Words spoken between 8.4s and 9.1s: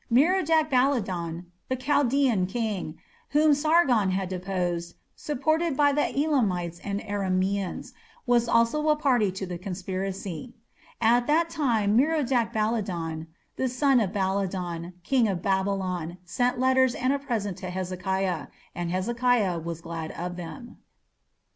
also a